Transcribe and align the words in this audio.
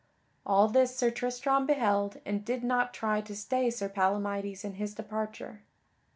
All 0.47 0.67
this 0.67 0.95
Sir 0.95 1.11
Tristram 1.11 1.67
beheld 1.67 2.21
and 2.25 2.43
did 2.43 2.63
not 2.63 2.91
try 2.91 3.21
to 3.21 3.35
stay 3.35 3.69
Sir 3.69 3.87
Palamydes 3.87 4.65
in 4.65 4.73
his 4.81 4.95
departure. 4.95 5.61